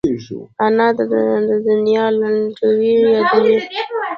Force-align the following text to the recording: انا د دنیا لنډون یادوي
انا 0.65 0.87
د 1.47 1.49
دنیا 1.65 2.05
لنډون 2.19 2.79
یادوي 3.15 3.57